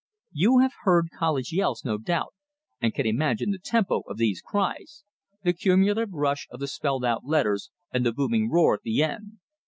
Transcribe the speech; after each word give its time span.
You 0.31 0.57
have 0.61 0.71
heard 0.81 1.09
college 1.15 1.53
yells, 1.53 1.85
no 1.85 1.99
doubt, 1.99 2.33
and 2.81 2.91
can 2.91 3.05
imagine 3.05 3.51
the 3.51 3.59
tempo 3.59 4.01
of 4.09 4.17
these 4.17 4.41
cries, 4.41 5.03
the 5.43 5.53
cumulative 5.53 6.11
rush 6.11 6.47
of 6.49 6.59
the 6.59 6.67
spelled 6.67 7.05
out 7.05 7.23
letters, 7.23 7.69
the 7.93 8.11
booming 8.11 8.49
roar 8.49 8.73
at 8.73 8.81
the 8.81 9.03
end. 9.03 9.33